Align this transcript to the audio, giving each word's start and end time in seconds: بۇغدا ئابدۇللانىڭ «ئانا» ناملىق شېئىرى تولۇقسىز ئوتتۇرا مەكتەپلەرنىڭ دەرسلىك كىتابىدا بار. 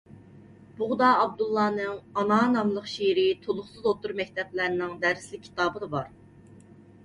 بۇغدا 0.77 1.09
ئابدۇللانىڭ 1.17 1.99
«ئانا» 2.21 2.39
ناملىق 2.55 2.89
شېئىرى 2.95 3.27
تولۇقسىز 3.45 3.87
ئوتتۇرا 3.87 4.19
مەكتەپلەرنىڭ 4.25 4.99
دەرسلىك 5.07 5.49
كىتابىدا 5.49 5.95
بار. 5.97 6.13